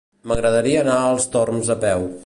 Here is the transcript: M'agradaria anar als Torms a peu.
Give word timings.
M'agradaria 0.29 0.81
anar 0.85 0.97
als 1.11 1.29
Torms 1.37 1.71
a 1.77 1.81
peu. 1.87 2.13